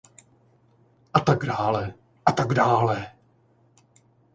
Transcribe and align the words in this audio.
A 1.13 1.19
tak 1.19 1.45
dále 1.45 1.93
a 2.25 2.31
tak 2.31 2.53
dále. 2.53 3.11